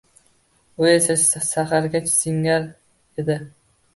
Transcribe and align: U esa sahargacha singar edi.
U 0.79 0.87
esa 0.93 1.17
sahargacha 1.49 2.13
singar 2.15 2.67
edi. 3.25 3.39